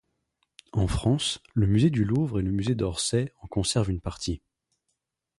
En 0.71 0.87
France, 0.87 1.43
le 1.53 1.67
musée 1.67 1.91
du 1.91 2.03
Louvre 2.05 2.39
et 2.39 2.41
le 2.41 2.49
musée 2.49 2.73
d'Orsay 2.73 3.31
en 3.43 3.47
conservent 3.47 3.91
une 3.91 4.01
partie. 4.01 4.41